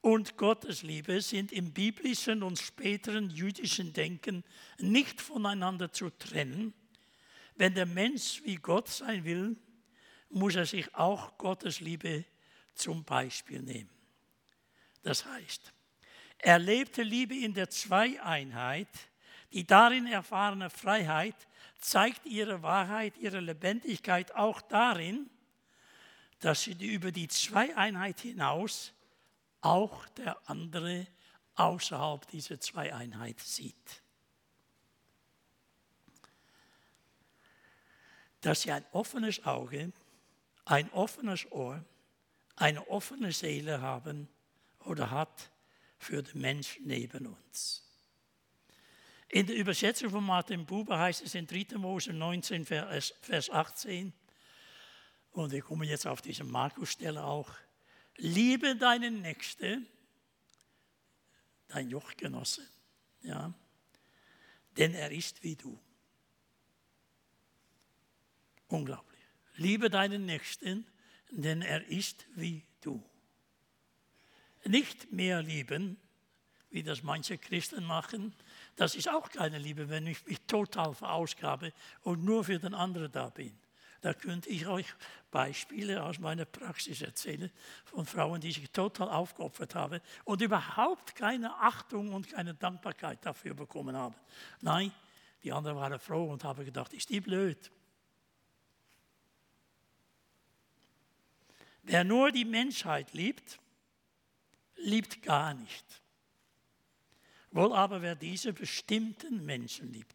[0.00, 4.42] und Gottesliebe sind im biblischen und späteren jüdischen Denken
[4.78, 6.72] nicht voneinander zu trennen,
[7.56, 9.56] wenn der Mensch wie Gott sein will,
[10.30, 12.24] muss er sich auch Gottes Liebe
[12.74, 13.90] zum Beispiel nehmen.
[15.02, 15.72] Das heißt,
[16.38, 18.88] erlebte Liebe in der Zweieinheit
[19.52, 21.34] Die darin erfahrene Freiheit
[21.78, 25.30] zeigt ihre Wahrheit, ihre Lebendigkeit auch darin,
[26.40, 28.92] dass sie über die Zweieinheit hinaus
[29.60, 31.06] auch der andere
[31.54, 34.02] außerhalb dieser Zweieinheit sieht.
[38.40, 39.92] Dass sie ein offenes Auge,
[40.64, 41.84] ein offenes Ohr,
[42.54, 44.28] eine offene Seele haben
[44.84, 45.50] oder hat
[45.98, 47.87] für den Menschen neben uns.
[49.28, 51.76] In der Übersetzung von Martin Buber heißt es in 3.
[51.76, 54.12] Mose 19, Vers 18,
[55.32, 57.52] und wir kommen jetzt auf diese Markus-Stelle auch,
[58.16, 59.86] liebe deinen Nächsten,
[61.68, 62.66] dein Jochgenosse,
[63.20, 63.52] ja,
[64.78, 65.78] denn er ist wie du.
[68.68, 69.20] Unglaublich.
[69.56, 70.86] Liebe deinen Nächsten,
[71.30, 73.02] denn er ist wie du.
[74.64, 76.00] Nicht mehr lieben,
[76.70, 78.34] wie das manche Christen machen,
[78.76, 83.10] das ist auch keine Liebe, wenn ich mich total verausgabe und nur für den anderen
[83.10, 83.58] da bin.
[84.00, 84.86] Da könnte ich euch
[85.30, 87.50] Beispiele aus meiner Praxis erzählen
[87.84, 93.54] von Frauen, die sich total aufgeopfert haben und überhaupt keine Achtung und keine Dankbarkeit dafür
[93.54, 94.14] bekommen haben.
[94.60, 94.92] Nein,
[95.42, 97.72] die anderen waren froh und haben gedacht, ist die blöd.
[101.82, 103.58] Wer nur die Menschheit liebt,
[104.76, 105.84] liebt gar nicht.
[107.58, 110.14] Wohl aber wer diese bestimmten Menschen liebt.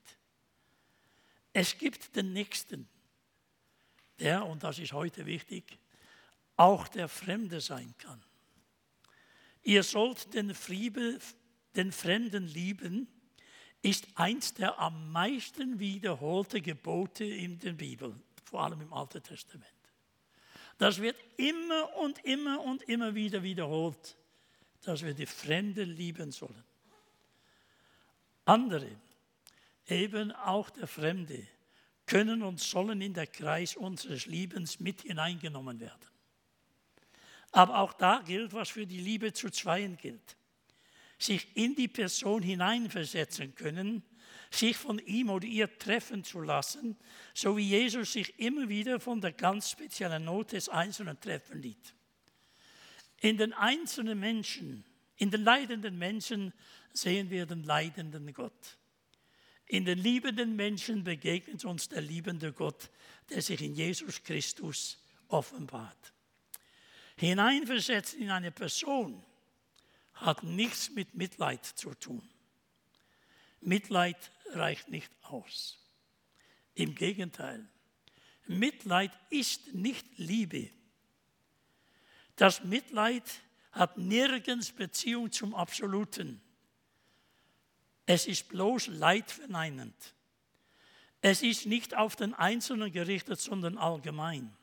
[1.51, 2.87] Es gibt den Nächsten,
[4.17, 5.77] der, und das ist heute wichtig,
[6.55, 8.23] auch der Fremde sein kann.
[9.61, 11.19] Ihr sollt den, Friebe,
[11.75, 13.09] den Fremden lieben,
[13.81, 19.67] ist eins der am meisten wiederholte Gebote in der Bibel, vor allem im Alten Testament.
[20.77, 24.15] Das wird immer und immer und immer wieder wiederholt,
[24.83, 26.63] dass wir die Fremden lieben sollen.
[28.45, 28.89] Andere,
[29.87, 31.47] eben auch der Fremde,
[32.05, 36.07] können und sollen in der Kreis unseres Liebens mit hineingenommen werden.
[37.51, 40.35] Aber auch da gilt, was für die Liebe zu Zweien gilt.
[41.17, 44.03] Sich in die Person hineinversetzen können,
[44.51, 46.97] sich von ihm oder ihr treffen zu lassen,
[47.33, 51.93] so wie Jesus sich immer wieder von der ganz speziellen Not des Einzelnen treffen ließ.
[53.21, 54.83] In den einzelnen Menschen,
[55.17, 56.53] in den leidenden Menschen
[56.93, 58.77] sehen wir den leidenden Gott.
[59.65, 62.89] In den liebenden Menschen begegnet uns der liebende Gott,
[63.29, 64.97] der sich in Jesus Christus
[65.27, 66.13] offenbart.
[67.15, 69.23] Hineinversetzt in eine Person
[70.13, 72.27] hat nichts mit Mitleid zu tun.
[73.61, 75.79] Mitleid reicht nicht aus.
[76.75, 77.67] Im Gegenteil,
[78.47, 80.69] Mitleid ist nicht Liebe.
[82.35, 83.23] Das Mitleid
[83.73, 86.41] hat nirgends Beziehung zum Absoluten.
[88.05, 89.95] Es ist bloß leidverneinend.
[91.21, 94.55] Es ist nicht auf den Einzelnen gerichtet, sondern allgemein.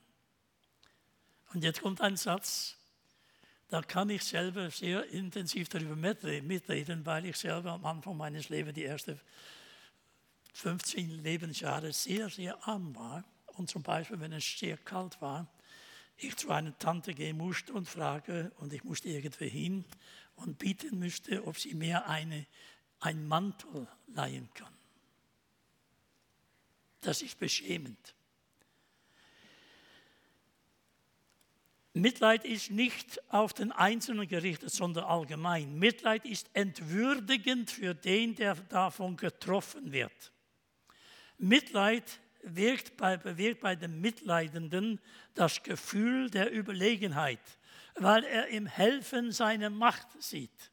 [1.53, 2.77] Und jetzt kommt ein Satz,
[3.69, 8.75] da kann ich selber sehr intensiv darüber mitreden, weil ich selber am Anfang meines Lebens
[8.75, 9.21] die ersten
[10.53, 13.25] 15 Lebensjahre sehr, sehr arm war.
[13.47, 15.47] Und zum Beispiel, wenn es sehr kalt war,
[16.23, 19.85] ich zu einer Tante gehen musste und frage, und ich musste irgendwie hin
[20.37, 22.47] und bieten müsste, ob sie mir eine
[23.01, 24.75] ein Mantel leihen kann.
[27.01, 28.15] Das ist beschämend.
[31.93, 35.79] Mitleid ist nicht auf den Einzelnen gerichtet, sondern allgemein.
[35.79, 40.33] Mitleid ist entwürdigend für den, der davon getroffen wird.
[41.39, 45.01] Mitleid wirkt bei, bewirkt bei dem Mitleidenden
[45.35, 47.41] das Gefühl der Überlegenheit,
[47.95, 50.71] weil er im Helfen seine Macht sieht.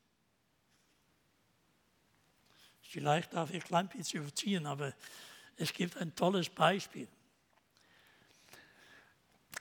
[2.81, 4.93] Vielleicht darf ich ein bisschen überziehen, aber
[5.57, 7.07] es gibt ein tolles Beispiel.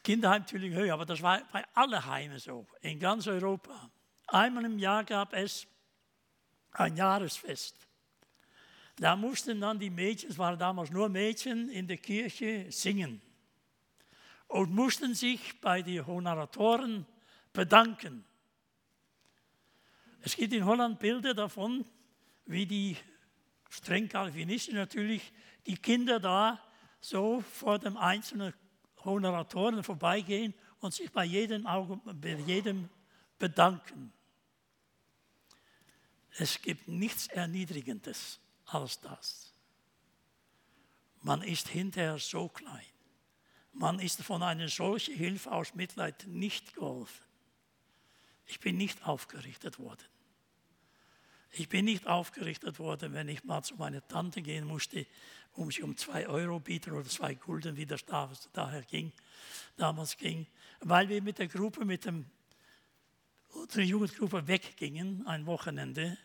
[0.05, 3.91] Kinderheim Tülinghöhe, aber das war bei allen Heimen so, in ganz Europa.
[4.29, 5.67] Einmal im Jahr gab es
[6.73, 7.86] ein Jahresfest.
[8.97, 13.21] Da mussten dann die Mädchen, es waren damals nur Mädchen, in der Kirche singen
[14.49, 17.07] und mussten sich bei den Honoratoren
[17.53, 18.25] bedanken.
[20.23, 21.85] Es gibt in Holland Bilder davon,
[22.47, 22.97] wie die
[23.69, 25.33] streng kalvinistisch natürlich,
[25.67, 26.63] die Kinder da
[27.01, 28.55] so vor dem einzelnen
[29.05, 32.89] Honoratoren vorbeigehen und sich bei jedem, bei jedem
[33.39, 34.13] bedanken.
[36.39, 39.53] Es gibt nichts Erniedrigendes als das.
[41.23, 42.85] Man ist hinterher so klein.
[43.73, 47.25] Man ist von einer solchen Hilfe aus Mitleid nicht geholfen.
[48.47, 50.07] Ich bin nicht aufgerichtet worden.
[51.53, 55.07] Ich bin nicht aufgerichtet worden, wenn ich mal zu meiner Tante gehen musste,
[55.55, 59.13] um sie um zwei Euro bieten oder zwei Gulden, wie das daher ging,
[59.77, 60.47] damals ging,
[60.81, 62.27] weil wir mit der Gruppe, mit dem,
[63.51, 66.19] unserer Jugendgruppe weggingen, ein Wochenende,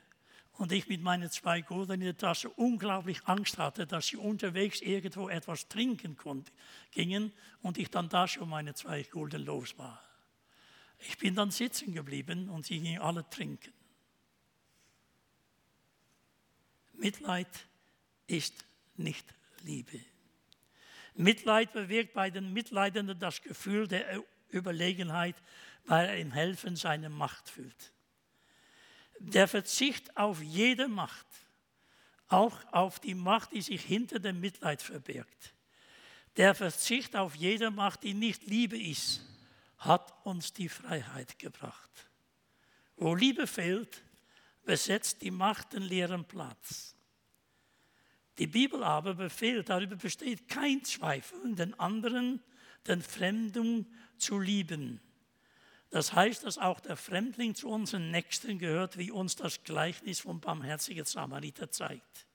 [0.54, 4.82] und ich mit meinen zwei Gulden in der Tasche unglaublich Angst hatte, dass sie unterwegs
[4.82, 6.52] irgendwo etwas trinken konnten,
[6.92, 10.02] gingen und ich dann da schon meine zwei Gulden los war.
[11.00, 13.74] Ich bin dann sitzen geblieben und sie gingen alle trinken.
[16.94, 17.48] Mitleid
[18.28, 18.66] ist
[18.98, 19.26] nicht
[19.64, 20.00] Liebe.
[21.16, 25.36] Mitleid bewirkt bei den Mitleidenden das Gefühl der Überlegenheit,
[25.86, 27.92] weil er im Helfen seine Macht fühlt.
[29.24, 31.28] Der Verzicht auf jede Macht,
[32.28, 35.54] auch auf die Macht, die sich hinter dem Mitleid verbirgt,
[36.38, 39.22] der Verzicht auf jede Macht, die nicht Liebe ist,
[39.78, 42.10] hat uns die Freiheit gebracht.
[42.96, 44.04] Wo Liebe fehlt,
[44.64, 46.96] besetzt die Macht den leeren Platz.
[48.40, 52.42] Die Bibel aber befehlt, darüber besteht kein Zweifel, den anderen,
[52.88, 53.86] den Fremden
[54.18, 55.00] zu lieben.
[55.92, 60.40] Das heißt, dass auch der Fremdling zu unseren Nächsten gehört, wie uns das Gleichnis vom
[60.40, 62.26] barmherzigen Samariter zeigt.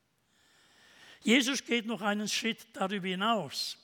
[1.23, 3.79] Jesus geht noch einen Schritt darüber hinaus.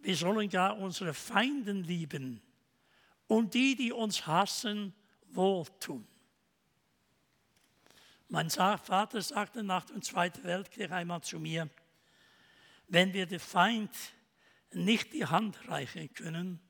[0.00, 2.40] Wir sollen gar unsere Feinden lieben
[3.26, 4.94] und die, die uns hassen,
[5.28, 6.06] wohltun.
[8.28, 11.68] Mein Vater sagte nach dem Zweiten Weltkrieg einmal zu mir,
[12.88, 13.90] wenn wir dem Feind
[14.72, 16.60] nicht die Hand reichen können,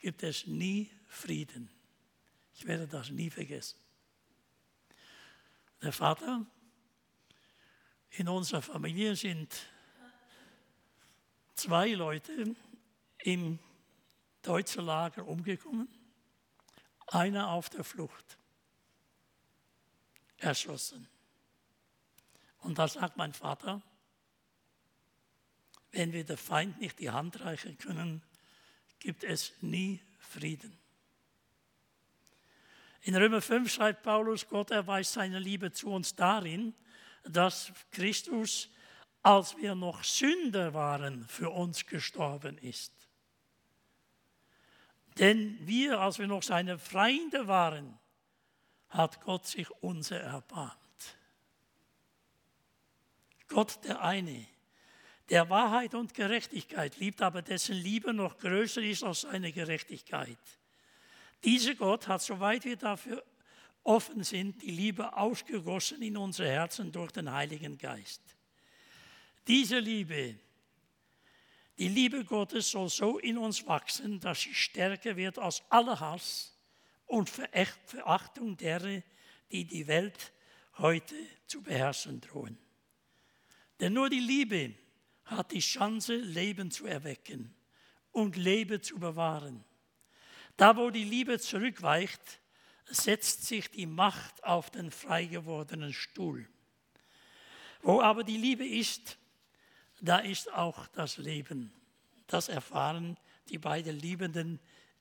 [0.00, 1.70] gibt es nie Frieden.
[2.54, 3.78] Ich werde das nie vergessen.
[5.82, 6.46] Der Vater
[8.10, 9.54] in unserer Familie sind
[11.54, 12.54] zwei Leute
[13.18, 13.58] im
[14.42, 15.88] deutschen Lager umgekommen,
[17.08, 18.38] einer auf der Flucht
[20.38, 21.08] erschossen.
[22.58, 23.82] Und da sagt mein Vater,
[25.92, 28.22] wenn wir dem Feind nicht die Hand reichen können,
[28.98, 30.76] gibt es nie Frieden.
[33.06, 36.74] In Römer 5 schreibt Paulus, Gott erweist seine Liebe zu uns darin,
[37.22, 38.68] dass Christus,
[39.22, 42.92] als wir noch Sünder waren, für uns gestorben ist.
[45.20, 47.96] Denn wir, als wir noch seine Freunde waren,
[48.88, 50.76] hat Gott sich unser erbarmt.
[53.46, 54.48] Gott der eine,
[55.30, 60.40] der Wahrheit und Gerechtigkeit liebt, aber dessen Liebe noch größer ist als seine Gerechtigkeit.
[61.44, 63.24] Dieser Gott hat, soweit wir dafür
[63.82, 68.22] offen sind, die Liebe ausgegossen in unsere Herzen durch den Heiligen Geist.
[69.46, 70.38] Diese Liebe,
[71.78, 76.56] die Liebe Gottes soll so in uns wachsen, dass sie stärker wird als aller Hass
[77.06, 79.02] und Verachtung derer,
[79.52, 80.32] die die Welt
[80.78, 81.14] heute
[81.46, 82.58] zu beherrschen drohen.
[83.78, 84.74] Denn nur die Liebe
[85.24, 87.54] hat die Chance, Leben zu erwecken
[88.10, 89.64] und Leben zu bewahren.
[90.56, 92.40] Da, wo die Liebe zurückweicht,
[92.86, 96.48] setzt sich die Macht auf den frei gewordenen Stuhl.
[97.82, 99.18] Wo aber die Liebe ist,
[100.00, 101.72] da ist auch das Leben.
[102.26, 103.16] Das erfahren
[103.48, 104.60] die beiden Liebenden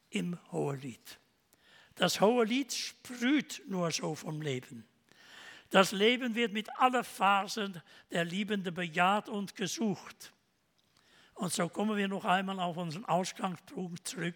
[0.09, 1.19] im Hohelied.
[1.95, 4.85] Das hohe Lied sprüht nur so vom Leben.
[5.69, 10.33] Das Leben wird mit aller Phasen der Liebenden bejaht und gesucht.
[11.33, 14.35] Und so kommen wir noch einmal auf unseren Ausgangspunkt zurück,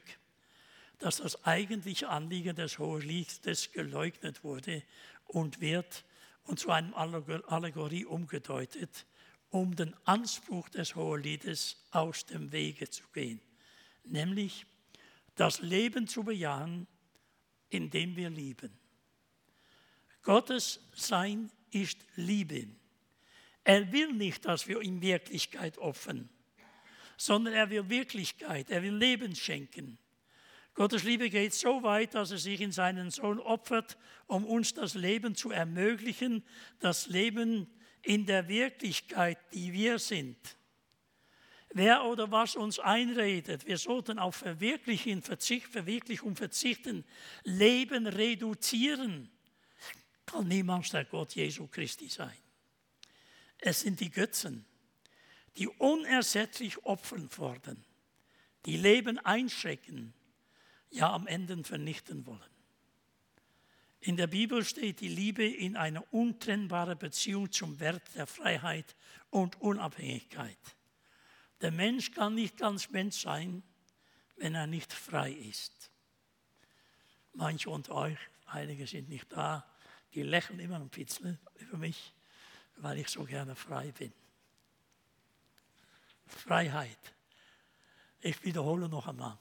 [1.00, 4.84] dass das eigentliche Anliegen des Hoheliedes geleugnet wurde
[5.26, 6.06] und wird
[6.44, 9.06] und zu einem Allegorie umgedeutet,
[9.50, 13.42] um den Anspruch des Hoheliedes aus dem Wege zu gehen,
[14.04, 14.66] nämlich
[15.36, 16.86] das Leben zu bejahen,
[17.70, 18.78] indem wir lieben.
[20.22, 22.68] Gottes Sein ist Liebe.
[23.64, 26.30] Er will nicht, dass wir in Wirklichkeit opfern,
[27.16, 29.98] sondern er will Wirklichkeit, er will Leben schenken.
[30.80, 34.94] Gottes Liebe geht so weit, dass er sich in seinen Sohn opfert, um uns das
[34.94, 36.42] Leben zu ermöglichen,
[36.80, 37.68] das Leben
[38.02, 40.38] in der Wirklichkeit, die wir sind.
[41.72, 47.04] Wer oder was uns einredet, wir sollten auf Verwirklichen, Verzicht, Verwirklichung verzichten,
[47.44, 49.30] Leben reduzieren,
[50.26, 52.38] kann niemals der Gott Jesu Christi sein.
[53.58, 54.66] Es sind die Götzen,
[55.58, 57.84] die unersättlich opfern fordern,
[58.66, 60.14] die Leben einschrecken,
[60.92, 62.42] ja am Ende vernichten wollen.
[64.02, 68.96] In der Bibel steht die Liebe in einer untrennbaren Beziehung zum Wert der Freiheit
[69.30, 70.58] und Unabhängigkeit.
[71.62, 73.62] Der Mensch kann nicht ganz Mensch sein,
[74.38, 75.92] wenn er nicht frei ist.
[77.34, 79.66] Manche unter euch, einige sind nicht da,
[80.14, 82.14] die lächeln immer ein bisschen über mich,
[82.78, 84.14] weil ich so gerne frei bin.
[86.26, 86.98] Freiheit.
[88.22, 89.38] Ich wiederhole noch einmal,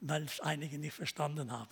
[0.00, 1.70] weil es einige nicht verstanden haben.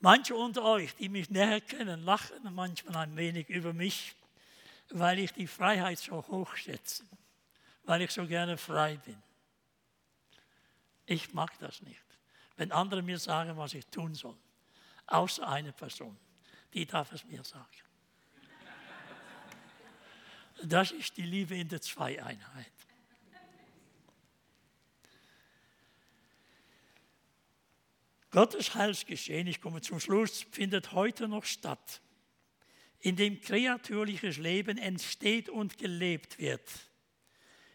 [0.00, 4.14] Manche unter euch, die mich näher kennen, lachen manchmal ein wenig über mich,
[4.90, 7.04] weil ich die Freiheit so hoch schätze,
[7.84, 9.22] weil ich so gerne frei bin.
[11.06, 12.04] Ich mag das nicht,
[12.56, 14.36] wenn andere mir sagen, was ich tun soll.
[15.06, 16.18] Außer eine Person,
[16.72, 17.66] die darf es mir sagen.
[20.62, 22.72] Das ist die Liebe in der Zweieinheit.
[28.34, 32.02] Gottes Heilsgeschehen, ich komme zum Schluss, findet heute noch statt,
[32.98, 36.68] in dem kreatürliches Leben entsteht und gelebt wird,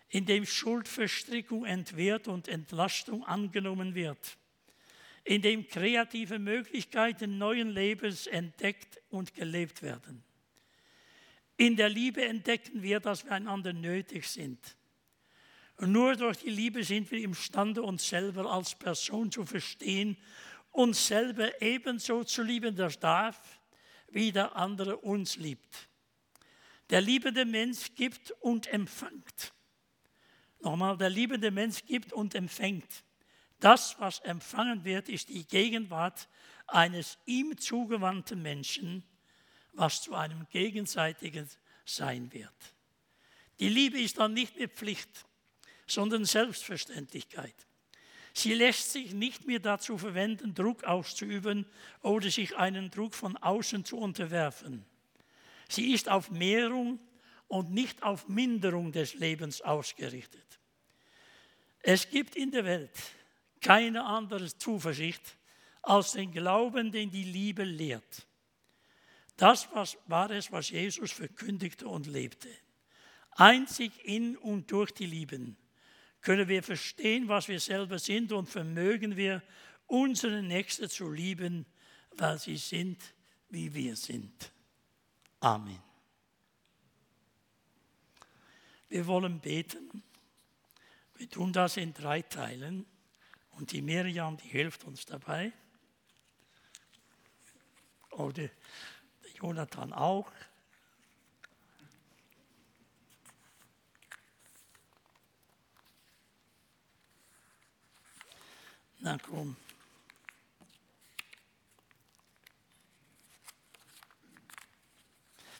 [0.09, 4.37] in dem Schuldverstrickung entwehrt und Entlastung angenommen wird,
[5.23, 10.25] in dem kreative Möglichkeiten neuen Lebens entdeckt und gelebt werden.
[11.55, 14.59] In der Liebe entdecken wir, dass wir einander nötig sind.
[15.77, 20.17] Und nur durch die Liebe sind wir imstande, uns selber als Person zu verstehen
[20.71, 23.59] uns selber ebenso zu lieben das darf,
[24.09, 25.89] wie der andere uns liebt.
[26.89, 29.53] Der liebende Mensch gibt und empfängt.
[30.61, 33.03] Nochmal, der liebende Mensch gibt und empfängt.
[33.59, 36.27] Das, was empfangen wird, ist die Gegenwart
[36.67, 39.03] eines ihm zugewandten Menschen,
[39.73, 41.47] was zu einem gegenseitigen
[41.85, 42.53] sein wird.
[43.59, 45.25] Die Liebe ist dann nicht mehr Pflicht,
[45.85, 47.55] sondern Selbstverständlichkeit.
[48.39, 51.65] Sie lässt sich nicht mehr dazu verwenden, Druck auszuüben
[52.01, 54.85] oder sich einen Druck von außen zu unterwerfen.
[55.67, 57.01] Sie ist auf Mehrung
[57.49, 60.61] und nicht auf Minderung des Lebens ausgerichtet.
[61.81, 62.97] Es gibt in der Welt
[63.59, 65.37] keine andere Zuversicht
[65.81, 68.25] als den Glauben, den die Liebe lehrt.
[69.35, 69.67] Das
[70.07, 72.47] war es, was Jesus verkündigte und lebte.
[73.31, 75.57] Einzig in und durch die Lieben
[76.21, 79.41] können wir verstehen, was wir selber sind und vermögen wir,
[79.87, 81.65] unsere Nächsten zu lieben,
[82.11, 83.01] weil sie sind,
[83.49, 84.51] wie wir sind.
[85.39, 85.79] Amen.
[88.89, 90.03] Wir wollen beten.
[91.15, 92.85] Wir tun das in drei Teilen
[93.51, 95.51] und die Miriam, die hilft uns dabei.
[98.11, 98.49] Oder
[99.35, 100.31] Jonathan auch.
[108.99, 109.55] Na komm.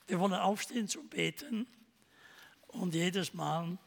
[0.08, 1.68] Wir wollen aufstehen zum Beten
[2.68, 3.78] und jedes Mal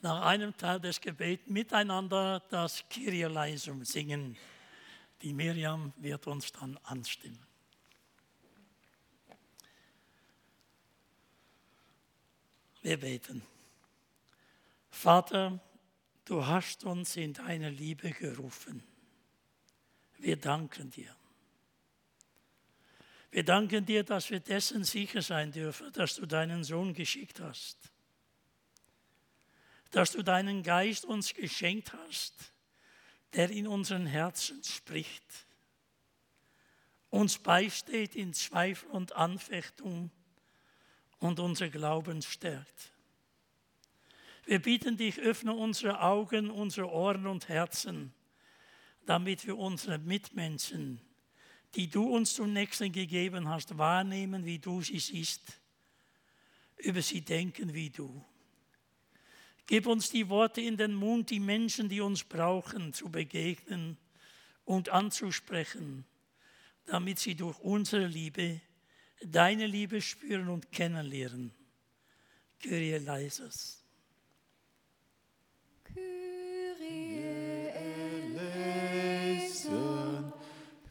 [0.00, 4.36] nach einem Teil des Gebets miteinander das Kyrie-Leisum singen.
[5.22, 7.38] Die Miriam wird uns dann anstimmen.
[12.82, 13.42] Wir beten.
[14.90, 15.58] Vater,
[16.24, 18.82] Du hast uns in deine Liebe gerufen.
[20.18, 21.14] Wir danken dir.
[23.30, 27.76] Wir danken dir, dass wir dessen sicher sein dürfen, dass du deinen Sohn geschickt hast.
[29.90, 32.52] Dass du deinen Geist uns geschenkt hast,
[33.34, 35.46] der in unseren Herzen spricht,
[37.10, 40.10] uns beisteht in Zweifel und Anfechtung
[41.18, 42.93] und unser Glauben stärkt.
[44.46, 48.12] Wir bitten dich, öffne unsere Augen, unsere Ohren und Herzen,
[49.06, 51.00] damit wir unsere Mitmenschen,
[51.74, 55.60] die du uns zum Nächsten gegeben hast, wahrnehmen, wie du sie siehst,
[56.76, 58.22] über sie denken wie du.
[59.66, 63.96] Gib uns die Worte in den Mund, die Menschen, die uns brauchen, zu begegnen
[64.66, 66.04] und anzusprechen,
[66.84, 68.60] damit sie durch unsere Liebe
[69.22, 71.52] deine Liebe spüren und kennenlernen.
[72.60, 72.98] Kyrie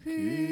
[0.06, 0.44] leises.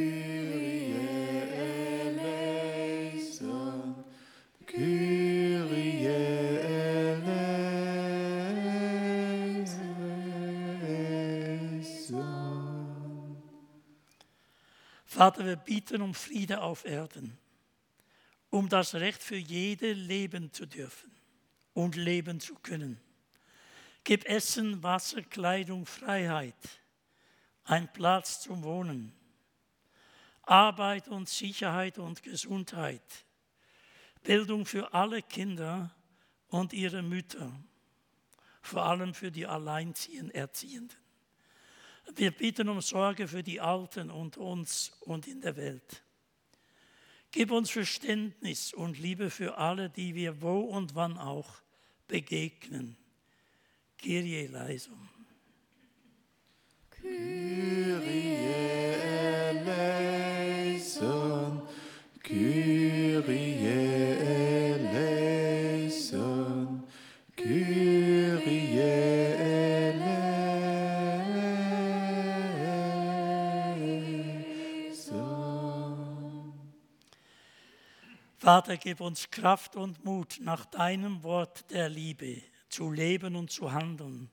[15.06, 17.38] Vater, wir bieten um Friede auf Erden,
[18.50, 21.12] um das Recht für jede leben zu dürfen
[21.74, 23.00] und leben zu können.
[24.04, 26.56] Gib Essen, Wasser, Kleidung, Freiheit,
[27.66, 29.14] ein Platz zum Wohnen,
[30.44, 33.26] Arbeit und Sicherheit und Gesundheit,
[34.24, 35.94] Bildung für alle Kinder
[36.48, 37.52] und ihre Mütter,
[38.62, 40.90] vor allem für die Alleinziehenden.
[42.16, 46.04] Wir bitten um Sorge für die Alten unter uns und in der Welt.
[47.32, 51.62] Gib uns Verständnis und Liebe für alle, die wir wo und wann auch
[52.08, 52.98] begegnen.
[53.98, 55.10] Kyrie eleison.
[56.90, 58.81] Kyrie
[63.22, 63.68] Kyrie
[65.92, 66.84] eleison,
[67.36, 70.12] Kyrie eleison.
[78.38, 83.72] Vater, gib uns Kraft und Mut, nach deinem Wort der Liebe zu leben und zu
[83.72, 84.32] handeln,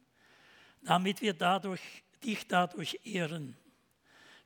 [0.82, 1.82] damit wir dadurch,
[2.24, 3.54] dich dadurch ehren.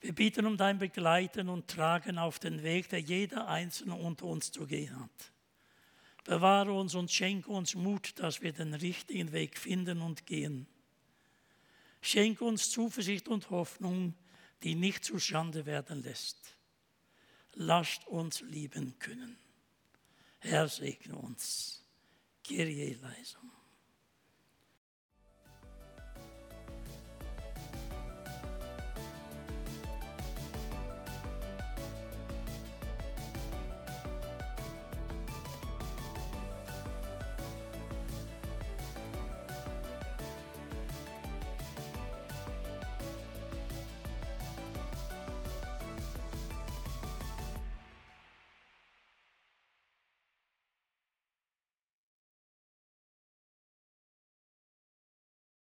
[0.02, 4.50] Wir bitten um dein Begleiten und Tragen auf den Weg, der jeder Einzelne unter uns
[4.50, 5.32] zu gehen hat.
[6.24, 10.66] Bewahre uns und schenke uns Mut, dass wir den richtigen Weg finden und gehen.
[12.00, 14.14] Schenke uns Zuversicht und Hoffnung,
[14.64, 16.56] die nicht zu Schande werden lässt.
[17.54, 19.36] Lasst uns lieben können.
[20.40, 21.84] Herr segne uns.
[22.42, 23.52] Kyrie eleison.